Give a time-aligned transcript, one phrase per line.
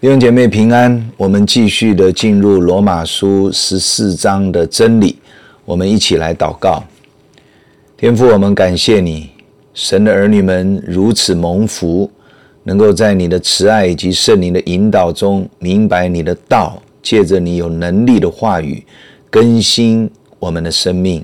[0.00, 5.18] 弟兄姐妹平安，我们继续的进入罗马书十四章的真理，
[5.66, 6.82] 我们一起来祷告。
[7.98, 9.28] 天父，我们感谢你，
[9.74, 12.10] 神的儿女们如此蒙福，
[12.62, 18.82] 能够在你的慈爱以及圣灵的引导中明白你的道，借着你有能力的话语
[19.28, 21.22] 更新我们的生命，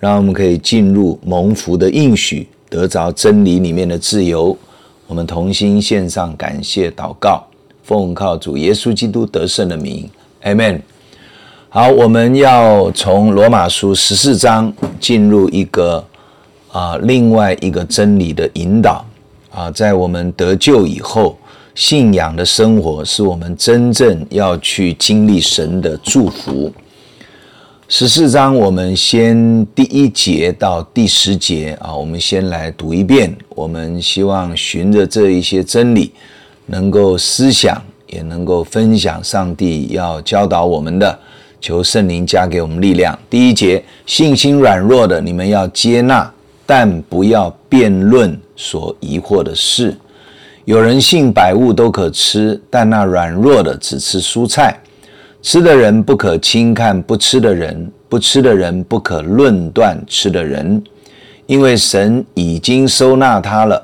[0.00, 4.58] 让我们可以进入蒙福的应许，得着真理里面的自由。
[5.06, 7.45] 我们同心献上感谢祷告。
[7.86, 10.10] 奉靠主耶稣基督得胜的名
[10.42, 10.80] ，Amen。
[11.68, 16.04] 好，我们要从罗马书十四章进入一个
[16.72, 19.06] 啊另外一个真理的引导
[19.52, 21.38] 啊，在我们得救以后，
[21.76, 26.72] 信仰的生活是我们真正要去经历神的祝福。
[27.88, 33.32] 十四章我们先第一节到第十节啊，我们先来读一遍。
[33.50, 36.10] 我们希望循着这一些真理。
[36.66, 41.18] 能够思想，也能够分享上帝要教导我们的，
[41.60, 43.18] 求圣灵加给我们力量。
[43.30, 46.30] 第一节，信心软弱的，你们要接纳，
[46.64, 49.96] 但不要辩论所疑惑的事。
[50.64, 54.78] 有人信百物都可吃，但那软弱的只吃蔬菜。
[55.40, 60.82] 吃的人不可轻看不吃的人，不吃的人不可论断吃的人，
[61.46, 63.80] 因为神已经收纳他了。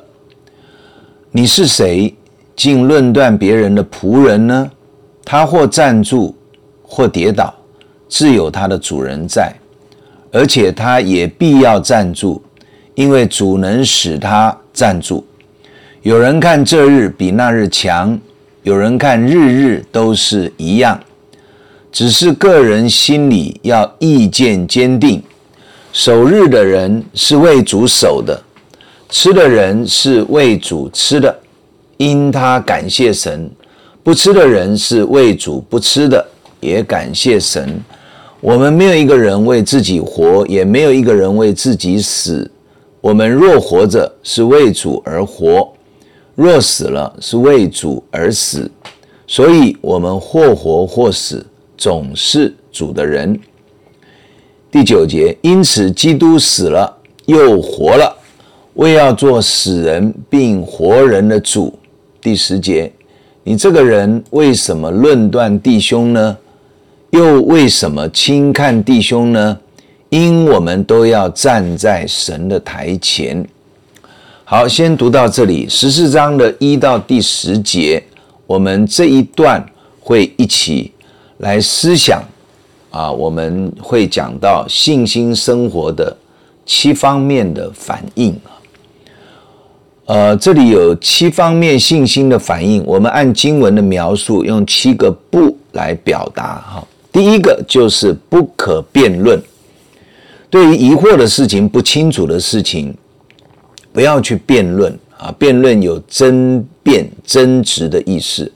[1.30, 2.12] 你是谁？
[2.54, 4.70] 竟论断别人的仆人呢？
[5.24, 6.34] 他或站住，
[6.82, 7.54] 或跌倒，
[8.08, 9.52] 自有他的主人在，
[10.32, 12.42] 而且他也必要站住，
[12.94, 15.24] 因为主能使他站住。
[16.02, 18.18] 有人看这日比那日强，
[18.64, 21.00] 有人看日日都是一样，
[21.92, 25.22] 只是个人心里要意见坚定。
[25.92, 28.42] 守日的人是为主守的，
[29.08, 31.38] 吃的人是为主吃的。
[32.02, 33.48] 因他感谢神，
[34.02, 36.26] 不吃的人是为主不吃的，
[36.58, 37.80] 也感谢神。
[38.40, 42.50] 我们没有一个人为自己活，也没有一个人为自己死。
[43.00, 45.68] 我们若活着，是为主而活；
[46.34, 48.68] 若死了，是为主而死。
[49.28, 51.46] 所以，我们或活或死，
[51.78, 53.38] 总是主的人。
[54.72, 56.92] 第九节，因此基督死了
[57.26, 58.12] 又活了，
[58.74, 61.72] 为要做死人并活人的主。
[62.22, 62.90] 第十节，
[63.42, 66.36] 你这个人为什么论断弟兄呢？
[67.10, 69.58] 又为什么轻看弟兄呢？
[70.08, 73.44] 因我们都要站在神的台前。
[74.44, 78.00] 好，先读到这里，十四章的一到第十节，
[78.46, 79.64] 我们这一段
[79.98, 80.92] 会一起
[81.38, 82.22] 来思想
[82.92, 86.16] 啊，我们会讲到信心生活的
[86.64, 88.38] 七方面的反应。
[90.12, 96.86] 呃，这里有七方面信心的反应，我们按经文的描述，用七个不来表达哈。
[97.10, 99.40] 第一个就是不可辩论，
[100.50, 102.94] 对于疑惑的事情、不清楚的事情，
[103.90, 105.34] 不要去辩论啊。
[105.38, 108.52] 辩论有争辩、争执的意思。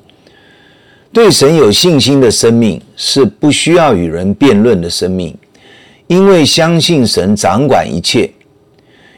[1.10, 5.34] 对神有信心的生命是不需要与人辩论的生命，
[6.06, 8.30] 因为相信神掌管一切。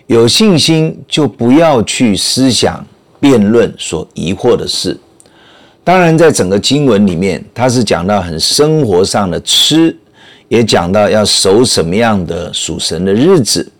[0.09, 2.83] 有信心就不要去思想
[3.21, 4.99] 辩论所疑惑的事。
[5.85, 9.95] 当然，在整个经文里面，它是讲到很生活上的吃，
[10.49, 13.71] 也讲到要守什么样的属神的日子。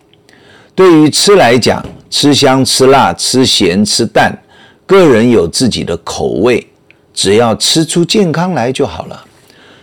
[0.75, 4.31] 对于吃来讲，吃香、吃辣、吃咸、吃淡，
[4.85, 6.67] 个人有自己的口味，
[7.15, 9.25] 只要吃出健康来就好了。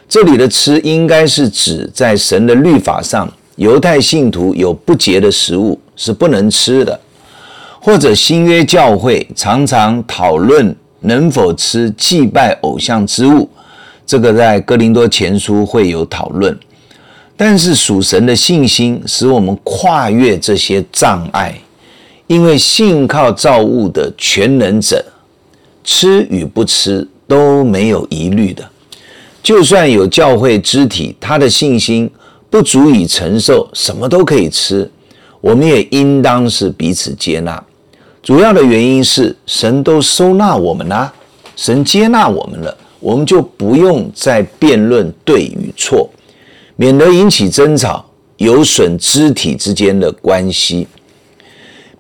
[0.08, 5.80] 这里的吃应该是指在神的律法上，犹太信徒有不洁的食物。
[5.96, 7.00] 是不能吃的，
[7.80, 13.50] 或者新约教会常常讨论能否吃祭拜偶像之物，
[14.06, 16.58] 这个在哥林多前书会有讨论。
[17.38, 21.54] 但是属神的信心使我们跨越这些障碍，
[22.28, 25.04] 因为信靠造物的全能者，
[25.84, 28.64] 吃与不吃都没有疑虑的。
[29.44, 32.10] 就算有教会肢体，他的信心
[32.50, 34.90] 不足以承受什么都可以吃。
[35.46, 37.64] 我们也应当是彼此接纳，
[38.24, 41.14] 主要的原因是神都收纳我们啦，
[41.56, 46.10] 神接纳我们了，我们就不用再辩论对与错，
[46.76, 48.04] 免得引起争吵，
[48.38, 50.88] 有损肢体之间的关系。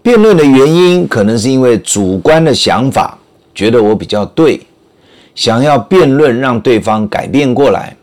[0.02, 3.16] 辩论的原因可能是因为主观的想法，
[3.54, 4.60] 觉得我比较对，
[5.36, 7.96] 想要辩论让对方改变过来，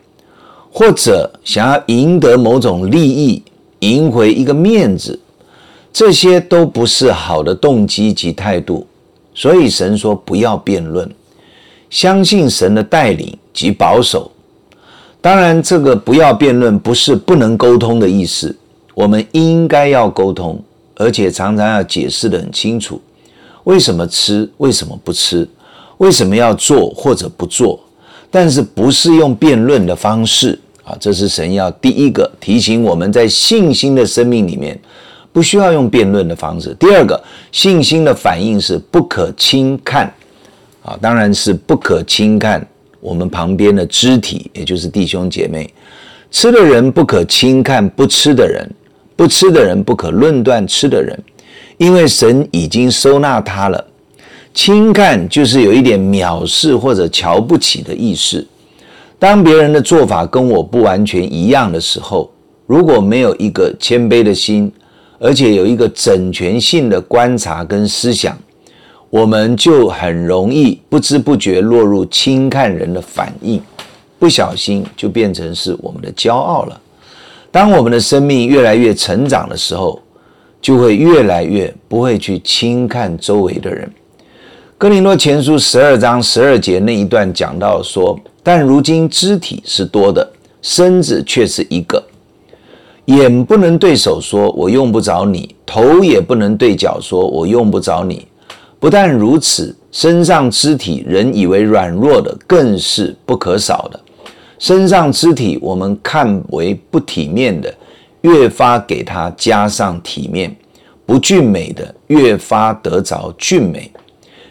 [0.71, 3.43] 或者想要赢得某种利益，
[3.79, 5.19] 赢回一个面子。
[5.93, 8.87] 这些都不是好的动机及态度，
[9.35, 11.07] 所以神说不要辩论。
[11.91, 14.31] 相信神的带领及保守。
[15.21, 18.53] 当然，这个不要辩论，不是不能沟通的意思。
[18.95, 20.59] 我们应该要沟通，
[20.95, 22.99] 而且常常要解释得很清楚：
[23.65, 25.47] 为什么吃，为什么不吃，
[25.99, 27.79] 为什么要做或者不做。
[28.31, 30.97] 但是不是用辩论的方式啊？
[30.99, 34.77] 这是神要第一个提醒我们在信心的生命里面，
[35.33, 36.73] 不需要用辩论的方式。
[36.79, 37.21] 第二个，
[37.51, 40.05] 信心的反应是不可轻看
[40.83, 42.65] 啊，当然是不可轻看。
[43.01, 45.69] 我们旁边的肢体，也就是弟兄姐妹，
[46.31, 48.69] 吃的人不可轻看不吃的人，
[49.17, 51.21] 不吃的人不可论断吃的人，
[51.77, 53.85] 因为神已经收纳他了。
[54.53, 58.47] 轻看就是有一点藐视或者瞧不起的意思。
[59.19, 62.31] 当别人的做法跟我不完全一样的时候，
[62.65, 64.71] 如果没有一个谦卑的心，
[65.23, 68.37] 而且有一个整全性的观察跟思想。
[69.09, 73.61] 我们就很容易不知不觉落入轻看人的反应，
[74.17, 76.81] 不小心就变成是我们的骄傲了。
[77.51, 80.01] 当我们的生命越来越成长的时候，
[80.59, 83.87] 就会越来越不会去轻看周围的人。
[84.79, 90.27] 哥林多前书十二章十二节那一段讲到说：“但如今肢体是多的，
[90.63, 92.03] 身子却是一个。
[93.05, 98.27] 眼不能对手说‘我用不着你’，头也不能对脚说‘我用不着你’。”
[98.79, 103.99] 不但如此，身上肢体人以为软弱的，更是不可少的。
[104.59, 107.73] 身上肢体我们看为不体面的，
[108.21, 110.49] 越发给他加上体面；
[111.05, 113.91] 不俊美的，越发得着俊美，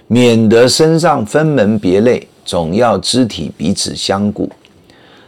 [0.07, 4.49] 免得身上分门别类，总要肢体彼此相顾。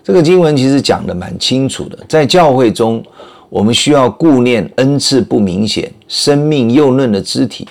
[0.04, 3.02] 这个经文其实讲得蛮清楚的，在教会中，
[3.48, 7.66] 我们需要顾念恩赐不明显、生命幼嫩的肢体。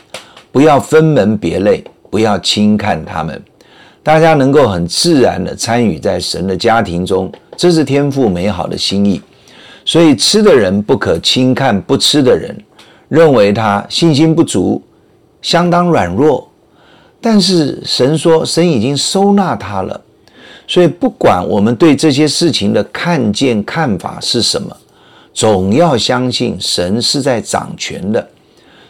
[0.51, 3.39] 不要分门别类，不要轻看他们，
[4.01, 9.21] 大家能够很自然地参与在神的家庭中，这是天父美好的心意。
[9.85, 12.55] 所以吃的人不可轻看不吃的人，
[13.09, 14.81] 认为他信心不足，
[15.43, 16.49] 相当软弱。
[17.21, 20.01] 但是神说，神已经收纳他了。
[20.67, 24.75] 所以不管我们对这些事情的看见看法是什么，
[25.33, 28.27] 总要相信神是在掌权的。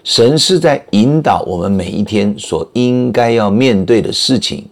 [0.04, 4.66] 神是在引导我们每一天所应该要面对的事情，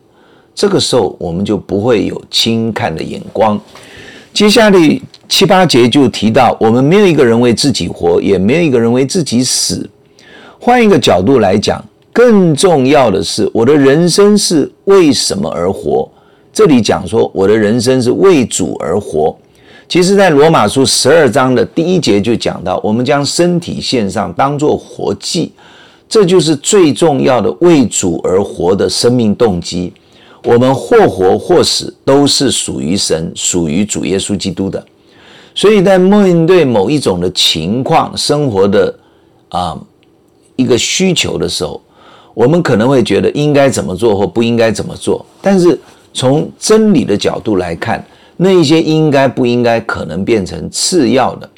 [0.53, 3.59] 这个时候我们就不会有轻看的眼光。
[4.33, 9.89] 接下来七八节就提到，我们没有一个人为自己活，也没有一个人为自己死。
[10.59, 16.09] 换一个角度来讲，更重要的是，我的人生是为什么而活？
[16.53, 19.36] 这里讲说，我的人生是为主而活。
[19.88, 25.51] 其实，在罗马书十二章的第一节就讲到，我们将身体献上，当作活祭，
[26.07, 29.92] 这就是最重要的为主而活的生命动机。
[30.44, 34.83] 我们或活或死，都是属于神、属于主耶稣基督的。
[35.53, 38.95] 所以在面对某一种的情况、生活的
[39.50, 39.77] 啊
[40.56, 41.81] 一个需求的时候，
[42.33, 45.25] 我们可能会觉得应该怎么做或不应该怎么做。
[45.42, 45.77] 但是
[46.13, 48.05] 从真理的角度来看，
[48.37, 51.49] 那一些应该不应该，可能变成次要的，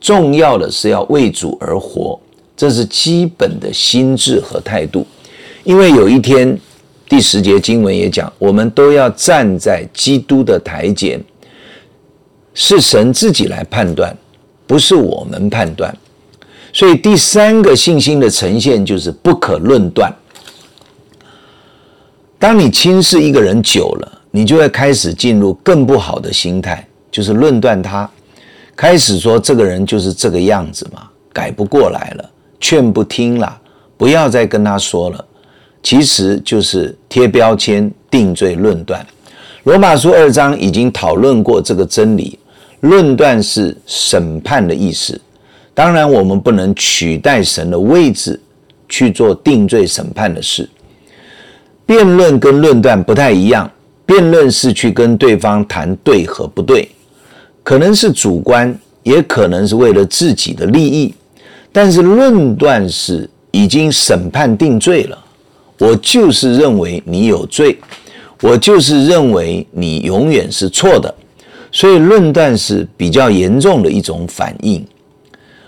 [0.00, 2.18] 重要的是要为主而活，
[2.56, 5.06] 这是基本的心智和态度。
[5.64, 6.58] 因为有一天，
[7.08, 11.22] 第十节经文也讲，我们都要站在基督的台前，
[12.52, 14.16] 是神自己来判断，
[14.66, 15.96] 不是我们判断。
[16.72, 20.12] 所以第三个信心的呈现就是不可论断。
[22.42, 28.10] 当你轻视一个人久了，你就会开始进入更不好的心态，就是论断他，
[28.74, 33.60] 开始说这个人就是这个样子嘛，改不过来了，劝不听了，
[33.96, 35.24] 不要再跟他说了，
[35.84, 39.06] 其实就是贴标签、定罪、论断。
[39.62, 42.36] 罗马书二章已经讨论过这个真理，
[42.80, 45.20] 论断是审判的意思。
[45.72, 48.40] 当然，我们不能取代神的位置
[48.88, 50.68] 去做定罪审判的事。
[51.86, 53.70] 辩论跟论断不太一样。
[54.04, 56.88] 辩论是去跟对方谈对和不对，
[57.62, 61.14] 可能是主观，也可能是为了自己的利益。
[61.70, 65.18] 但是论断是已经审判定罪了，
[65.78, 67.78] 我就是认为你有罪，
[68.42, 71.14] 我就是认为你永远是错的。
[71.70, 74.84] 所以论断是比较严重的一种反应。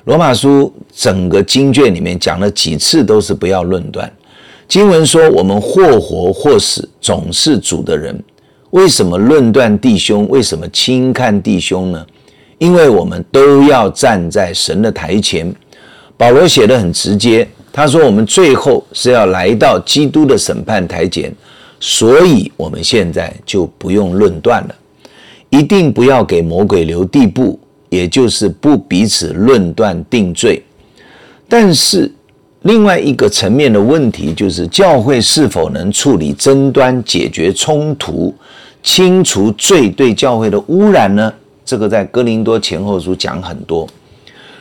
[0.05, 4.13] 罗马书整个经卷里面讲了几次都是不要论断。
[4.75, 8.21] 经文说我们或活或死，总是主的人。
[8.71, 10.29] 为什么论断弟兄？
[10.29, 12.07] 为什么轻看弟兄呢？
[12.59, 15.55] 因为我们都要站在神的台前。
[16.17, 21.33] 保罗写得很直接，他说：“我们最后是要来到基督的审判台前，
[21.79, 24.75] 所以我们现在就不用论断了，
[25.51, 27.57] 一定不要给魔鬼留地步，
[27.91, 30.61] 也就是不彼此论断定罪。
[31.49, 32.11] 但是
[32.65, 38.35] 另外一个层面的问题就是，教会是否能处理争端、解决冲突、
[38.83, 41.31] 清除罪对教会的污染呢？
[41.63, 43.87] 这个在哥林多前后书讲很多。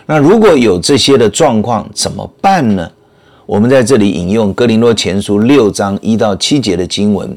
[0.05, 2.91] 那如果有这些的状况，怎么办呢？
[3.45, 7.33] 我们在这里引用哥林多前书六章一到七节的经文：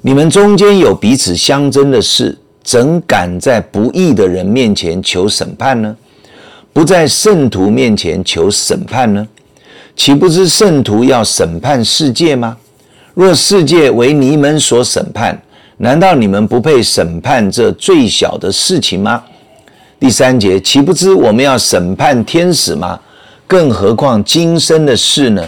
[0.00, 5.94] 你们中间有彼此相争的事，怎敢在不义的人面前求审判呢？
[6.72, 9.28] 不在圣徒面前求审判呢？
[9.96, 12.54] 岂不知圣徒要审判世界吗？
[13.14, 15.40] 若世界为你们所审判，
[15.78, 19.24] 难道你们不配审判这最小的事情吗？
[19.98, 23.00] 第三节，岂不知我们要审判天使吗？
[23.46, 25.42] 更何况今生的事呢？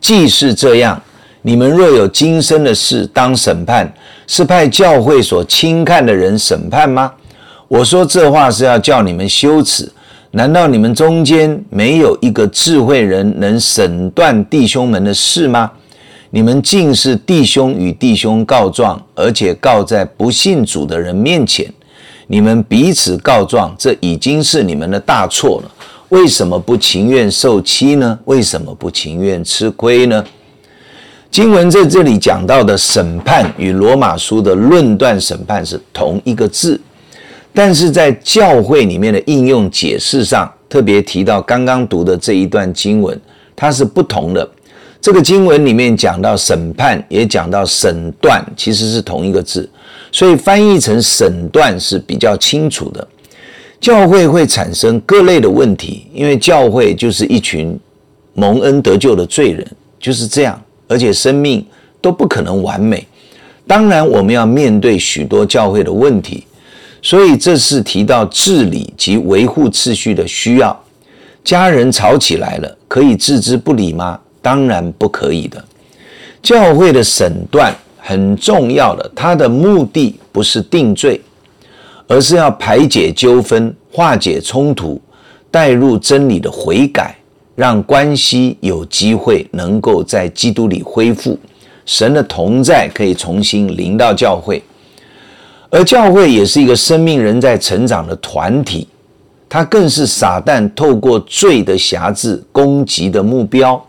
[0.00, 1.00] 既是这样，
[1.42, 3.92] 你们若有今生的事当审判，
[4.26, 7.12] 是派教会所轻看的人审判吗？
[7.68, 9.86] 我说这话是要叫你们羞耻。
[10.32, 15.70] 难道你们中间没有一个智慧人能审断弟兄们的事吗？
[16.30, 21.66] 你们竟是弟兄与弟兄告状，而且告在不信主的人面前。
[22.28, 25.70] 你们彼此告状，这已经是你们的大错了。
[26.10, 28.16] 为什么不情愿受欺呢？
[28.26, 30.24] 为什么不情愿吃亏呢？
[31.28, 36.80] 经文在这里讲到的审判与罗马书的论断审判是同一个字。
[37.52, 43.20] 但是在教会里面的应用解释上，特别提到刚刚读的这一段经文，
[43.56, 44.48] 它是不同的。
[45.00, 49.68] 这个经文里面讲到审判，也讲到审断，其实是同一个字，
[50.12, 53.06] 所以翻译成审断是比较清楚的。
[53.80, 57.78] 教会会产生各类的问题，因为教会就是一群
[58.34, 59.66] 蒙恩得救的罪人，
[59.98, 61.64] 就是这样，而且生命
[62.00, 63.06] 都不可能完美。
[63.66, 66.44] 当然，我们要面对许多教会的问题。
[67.02, 70.78] 所以这是提到治理及维护秩序的需要。
[71.42, 74.18] 家人吵起来了，可以置之不理吗？
[74.42, 75.62] 当然不可以的。
[76.42, 81.20] 教会的审断很重要的，它的目的不是定罪，
[82.06, 85.00] 而是要排解纠纷、化解冲突、
[85.50, 87.16] 带入真理的悔改，
[87.54, 91.38] 让关系有机会能够在基督里恢复，
[91.84, 94.62] 神的同在可以重新临到教会。
[95.70, 98.88] 而教会也是一个生命人在成长的团体，
[99.48, 103.82] 它更是撒旦透过罪的辖制攻击的目标。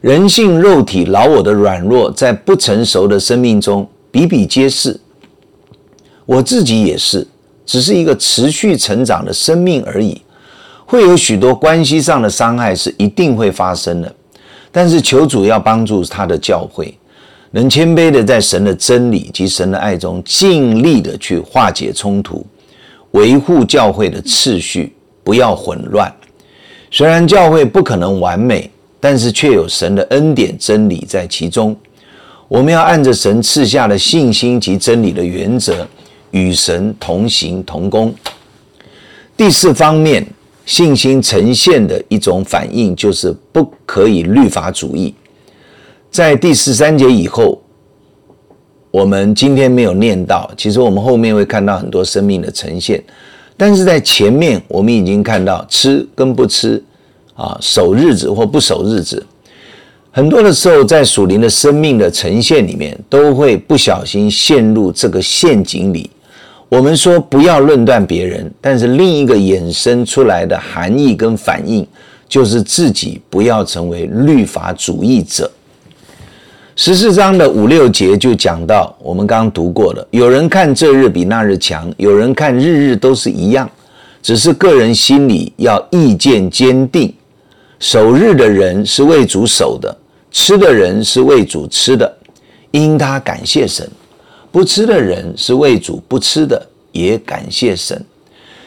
[0.00, 4.98] 人性、肉体、老我的软弱，在不成熟的生命中比比皆是。
[6.24, 7.26] 我自己也是，
[7.66, 10.20] 只是一个持续成长的生命而已，
[10.86, 14.14] 会有许多关系上的伤害是一定会发生的。
[14.70, 16.97] 但是求主要帮助他的教会。
[17.50, 22.46] 能谦卑的在神的真理及神的爱中，尽力的去化解冲突，
[23.12, 24.92] 维护教会的次序，
[25.24, 26.12] 不要混乱。
[26.90, 31.76] 虽然教会不可能完美，但是却有神的恩典真理在其中。
[32.48, 35.86] 我们要按着神赐下的信心及真理的原则，
[36.30, 38.14] 与神同行同工。
[39.36, 40.26] 第四方面，
[40.64, 45.14] 信心呈现的一种反应，就是不可以律法主义。
[46.10, 47.60] 在第十三节以后，
[48.90, 50.50] 我们今天没有念到。
[50.56, 53.02] 其实我们后面会看到很多生命的呈现，
[53.56, 56.82] 但是在前面我们已经看到吃跟不吃，
[57.34, 59.24] 啊，守日子或不守日子，
[60.10, 66.10] 很多的时候在属灵的生命的呈现里面，都会不小心陷入这个陷阱里。
[66.70, 71.86] 我们说不要论断别人，但是另一个衍生出来的含义跟反应，
[72.28, 75.50] 就是自己不要成为律法主义者。
[76.80, 80.06] 十四章的五六节就讲到，我们刚刚读过了。
[80.12, 83.68] 有人看这日比那日强，有人看日日都是一样，
[84.22, 87.12] 只是个人心里要意见坚定。
[87.80, 89.92] 守日的人是为主守的，
[90.30, 92.16] 吃的人是为主吃的，
[92.70, 93.84] 因他感谢神；
[94.52, 98.00] 不吃的人是为主不吃的，也感谢神。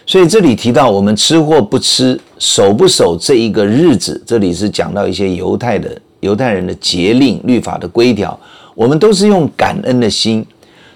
[0.05, 5.89] 所以这里提到我们吃或不吃，守不守这一个日子，这里是讲到一些犹太的。
[6.21, 8.39] 犹太人的节令、律法的规条，
[8.73, 10.45] 我们都是用感恩的心，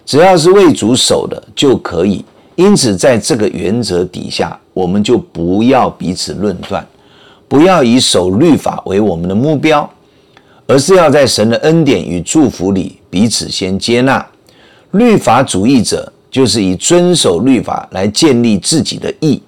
[0.06, 2.24] 只要是为主守的就可以。
[2.56, 6.88] 因此，在这个原则底下，我们就不要彼此论断，
[7.50, 9.90] 不要以守律法为我们的目标，
[10.66, 14.26] 而是要在神的恩典与祝福里彼此先接纳。
[14.92, 19.42] 律法主义者就是以遵守律法来建立自己的义，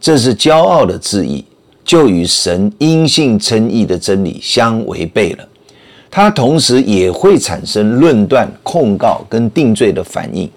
[0.00, 1.44] 这是骄傲的自义。
[1.92, 5.46] 就与神因信称义的真理相违背了。
[6.10, 10.50] 它同时也会产生论断、控告跟定罪的反应，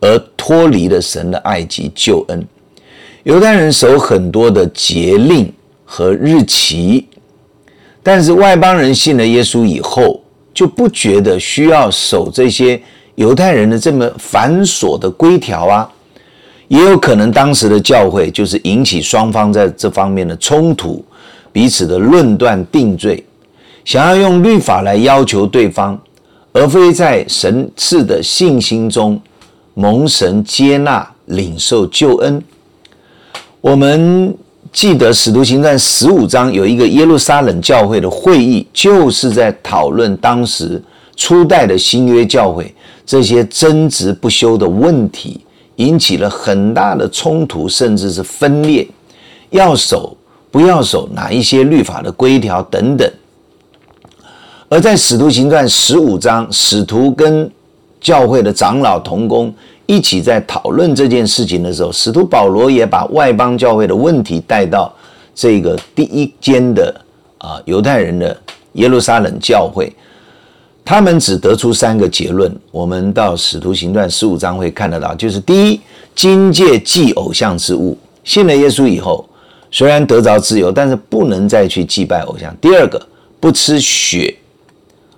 [0.00, 2.42] 而脱离了神的爱及救恩。
[3.24, 5.52] 犹太人守很多的节令
[5.84, 7.06] 和日期，
[8.02, 10.22] 但是外邦人信了耶稣以后，
[10.54, 12.80] 就不觉得需要守这些
[13.16, 15.92] 犹太人的这么繁琐的规条啊。
[16.70, 21.04] 也有可能当时的教会就是引起双方在这方面的冲突，
[21.50, 23.24] 彼此的论断定罪，
[23.84, 26.00] 想要用律法来要求对方，
[26.52, 29.20] 而非在神赐的信心中
[29.74, 32.40] 蒙神接纳领受救恩。
[33.60, 34.32] 我们
[34.70, 40.80] 记得《使徒行传》十五章有一个耶路撒冷教会的会议，就是在讨论当时
[41.16, 42.72] 初代的新约教会
[43.04, 45.40] 这些争执不休的问题。
[45.80, 48.86] 引起了很大的冲突，甚至是分裂，
[49.48, 50.14] 要守
[50.50, 53.10] 不要守哪一些律法的规条等等。
[54.68, 57.50] 而在《使徒行传》十五章，使徒跟
[57.98, 59.52] 教会的长老同工
[59.86, 64.92] 一起在讨论这件事情的时候，使徒保罗也把外邦教会的问题带到
[65.34, 66.94] 这个第一间的
[67.38, 68.36] 啊犹太人的
[68.74, 69.90] 耶路撒冷教会。
[70.84, 75.80] 他们只得出三个结论，我们到《使徒行传》十五章会看得到，就是第一，
[76.14, 79.24] 今戒祭偶像之物，信了耶稣以后，
[79.70, 82.54] 虽然得着自由，但是不能再去祭拜偶像。
[82.60, 83.00] 第二个，
[83.38, 84.34] 不吃血，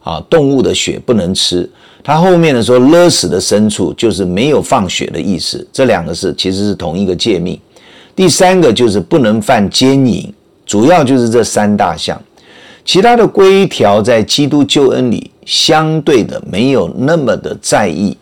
[0.03, 1.69] 啊，动物的血不能吃。
[2.05, 5.67] 他后面的说勒死的牲畜，就是没有放血的意思。
[5.73, 7.59] 这两个是其实是同一个诫命。
[8.15, 10.31] 第三个就是不能犯奸淫，
[10.67, 12.21] 主要就是这三大项。
[12.85, 18.17] 其他的规条在基督救恩里相对的没有那么的在意，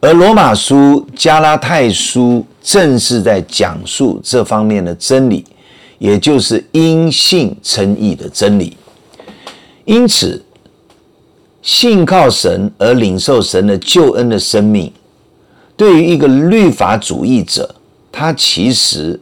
[0.00, 5.44] 而罗马书、加拉太书正是在讲述这方面的真理，
[5.98, 8.76] 也就是因信称义的真理。
[9.84, 10.44] 因此，
[11.62, 14.92] 信靠神而领受神的救恩的生命，
[15.76, 17.72] 对于一个律法主义者，
[18.10, 19.18] 他其实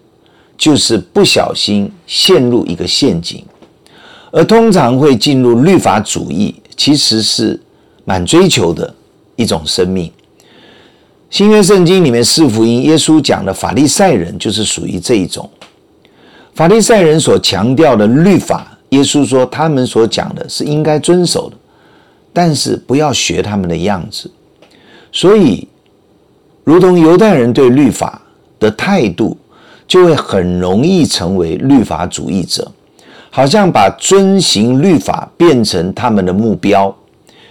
[0.57, 3.45] 就是不小心陷入一个陷阱。
[4.33, 7.61] 而通常会进入律法主义，其实是
[8.05, 8.95] 蛮追求的
[9.37, 10.11] 一种生命。
[11.31, 15.49] 新约圣经里面四福音，耶稣讲的法利赛人就是属于这一种。
[16.55, 21.57] 法利赛人所强调的律法，耶稣说他们所讲的是应该遵守的，
[22.33, 24.31] 但是不要学他们的样子。
[25.11, 25.67] 所以，
[26.63, 28.23] 如同犹太人对律法
[28.61, 29.37] 的态度，
[29.89, 32.71] 就会很容易成为律法主义者。
[33.37, 36.97] 好像把遵行律法变成他们的目标，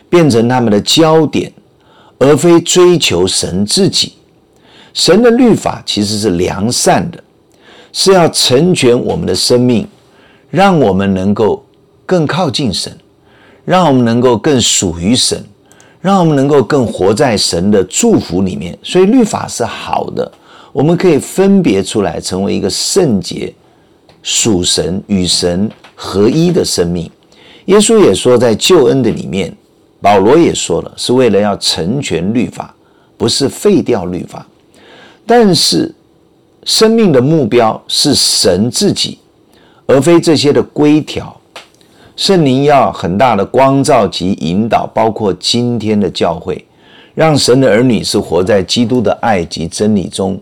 [0.10, 1.52] 变成他们的焦点，
[2.18, 4.14] 而非追求神自己。
[4.94, 7.22] 神的律法其实是良善的，
[7.92, 9.86] 是要成全我们的生命，
[10.50, 11.62] 让我们能够
[12.06, 12.98] 更靠近神，
[13.66, 15.44] 让我们能够更属于神，
[16.00, 18.78] 让我们能够更活在神的祝福里面。
[18.82, 20.32] 所以律法是好的，
[20.72, 23.54] 我们可以分别出来，成为一个圣洁。
[24.24, 27.12] 属神与神合一的生命，
[27.66, 29.54] 耶稣也说，在救恩的里面，
[30.02, 32.74] 保罗也说了，是为了要成全律法，
[33.18, 34.48] 不是废掉律法。
[35.26, 35.94] 但是，
[36.64, 39.20] 生命的目标是神自己，
[39.86, 41.36] 而非这些的规条。
[42.16, 46.64] 圣灵要很大的光照及引导，包括今天的教会，
[47.14, 50.40] 让神的儿女是活在基督的爱及真理中。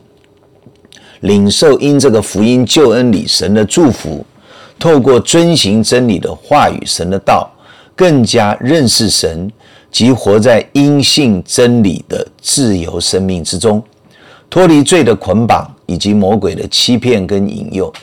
[1.22, 4.26] 领受因这个福音救恩里神的祝福，
[4.78, 7.50] 透过遵行真理的话语，神的道，
[7.96, 9.52] 更加认识神
[9.92, 13.84] 及活在因信真理的自由生命之中，
[14.50, 17.94] 脱离罪的捆绑以及魔鬼的欺骗跟引诱，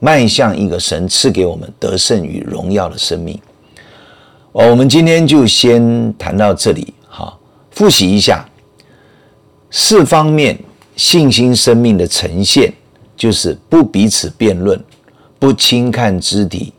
[0.00, 3.40] 迈向一个神赐给我们得胜与荣耀的生命。
[4.52, 7.38] 哦，我们今天就先谈到这里，好，
[7.70, 8.44] 复习一下
[9.70, 10.58] 四方面。
[10.96, 12.72] 信心生命的呈现，
[13.16, 14.82] 就是不彼此辩论，
[15.38, 16.72] 不轻看肢体，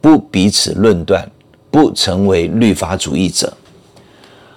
[0.00, 1.26] 不彼此论断，
[1.70, 3.52] 不成为律法主义者。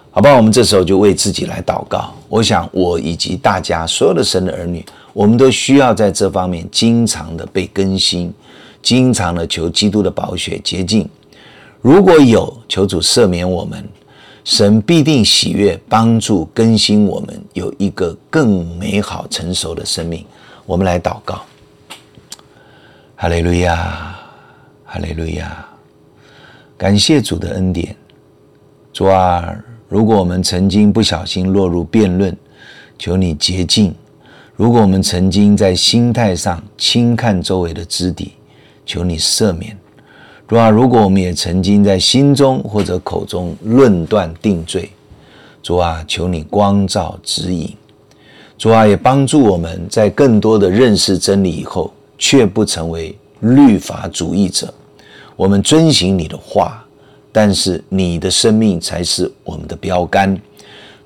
[0.09, 2.13] 好吧，我们这时候就为自己来祷告。
[2.27, 8.33] 我想，我以及大家所有的神的儿女，我们都需要在这方面经常的被更新，
[8.81, 11.07] 经常的求基督的宝血洁净。
[11.81, 13.87] 如果有，求主赦免我们。
[14.43, 20.25] 神必定喜悦帮助更新我们，有一个更美好成熟的生命。
[20.65, 21.41] 我们来祷告：
[23.15, 24.19] 哈利路亚，
[24.83, 25.65] 哈利路亚！
[26.77, 27.95] 感谢主的恩典。
[28.91, 29.55] 主啊，
[29.87, 32.35] 如果我们曾经不小心落入辩论，
[32.99, 33.91] 求你洁净；
[34.55, 38.33] 如果我们曾经在心态上轻看周围的肢体，
[38.85, 39.73] 求你赦免；
[40.53, 44.87] 主啊，如果我们也曾经在心中或者口中论断定罪，
[45.63, 47.75] 主啊，求你光照指引。
[48.55, 54.71] 主啊，也帮助我们在更多的认识真理以后，却不成为律法主义者。
[55.35, 56.85] 我们遵行你的话，
[57.31, 60.39] 但是你的生命才是我们的标杆。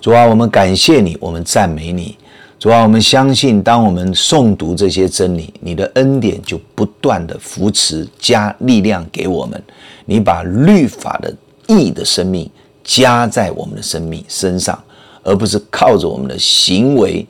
[0.02, 2.18] 主啊，我们感谢你，我们赞美你。
[2.60, 9.62] 主啊，我们相信，当我们诵读这些真理，你的恩典就不断的扶持、加力量给我们。
[10.06, 11.32] 你把律法的
[11.68, 12.50] 义的生命
[12.84, 14.84] 加在我们的生命身上，
[15.22, 17.24] 而不是靠着我们的行为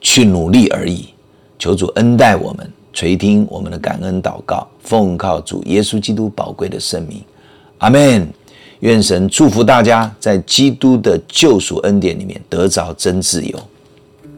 [0.00, 1.10] 去努力而已。
[1.56, 7.22] 求主恩待我们，垂听我们的感恩祷告，奉靠主耶稣基督宝贵的圣名，
[7.78, 8.28] 阿门。
[8.80, 13.56] 愿神祝福大家，在基督的救赎恩典里面得着真自由。